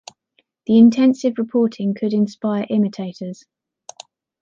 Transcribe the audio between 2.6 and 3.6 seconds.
imitators.